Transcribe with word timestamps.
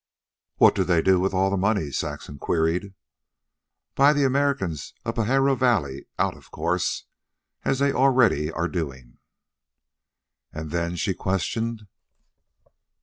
"What 0.55 0.73
do 0.73 0.83
they 0.83 1.03
do 1.03 1.19
with 1.19 1.31
all 1.31 1.51
the 1.51 1.57
money?" 1.57 1.91
Saxon 1.91 2.39
queried. 2.39 2.95
"Buy 3.93 4.13
the 4.13 4.23
Americans 4.25 4.95
of 5.05 5.13
Pajaro 5.13 5.53
Valley 5.55 6.07
out, 6.17 6.35
of 6.35 6.49
course, 6.49 7.05
as 7.63 7.77
they 7.77 7.91
are 7.91 7.95
already 7.97 8.51
doing." 8.71 9.19
"And 10.51 10.71
then?" 10.71 10.95
she 10.95 11.13
questioned. 11.13 11.85